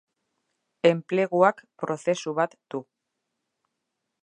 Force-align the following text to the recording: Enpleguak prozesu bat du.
Enpleguak 0.89 1.61
prozesu 1.83 2.35
bat 2.41 2.57
du. 2.75 2.83